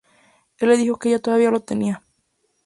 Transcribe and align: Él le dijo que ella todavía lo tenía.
Él 0.57 0.69
le 0.69 0.77
dijo 0.77 0.97
que 0.97 1.09
ella 1.09 1.19
todavía 1.19 1.51
lo 1.51 1.59
tenía. 1.61 2.03